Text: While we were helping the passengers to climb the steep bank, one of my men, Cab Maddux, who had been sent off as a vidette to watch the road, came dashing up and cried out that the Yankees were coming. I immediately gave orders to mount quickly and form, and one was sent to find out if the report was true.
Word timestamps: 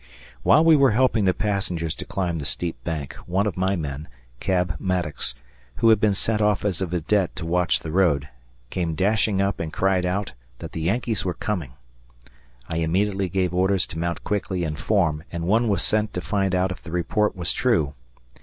While 0.41 0.65
we 0.65 0.75
were 0.75 0.93
helping 0.97 1.25
the 1.25 1.31
passengers 1.35 1.93
to 1.93 2.05
climb 2.05 2.39
the 2.39 2.43
steep 2.45 2.83
bank, 2.83 3.13
one 3.27 3.45
of 3.45 3.55
my 3.55 3.75
men, 3.75 4.07
Cab 4.39 4.75
Maddux, 4.79 5.35
who 5.75 5.89
had 5.89 5.99
been 5.99 6.15
sent 6.15 6.41
off 6.41 6.65
as 6.65 6.81
a 6.81 6.87
vidette 6.87 7.35
to 7.35 7.45
watch 7.45 7.81
the 7.81 7.91
road, 7.91 8.27
came 8.71 8.95
dashing 8.95 9.43
up 9.43 9.59
and 9.59 9.71
cried 9.71 10.03
out 10.03 10.31
that 10.57 10.71
the 10.71 10.81
Yankees 10.81 11.23
were 11.23 11.35
coming. 11.35 11.73
I 12.67 12.77
immediately 12.77 13.29
gave 13.29 13.53
orders 13.53 13.85
to 13.89 13.99
mount 13.99 14.23
quickly 14.23 14.63
and 14.63 14.79
form, 14.79 15.23
and 15.31 15.45
one 15.45 15.67
was 15.67 15.83
sent 15.83 16.15
to 16.15 16.21
find 16.21 16.55
out 16.55 16.71
if 16.71 16.81
the 16.81 16.91
report 16.91 17.35
was 17.35 17.53
true. 17.53 17.93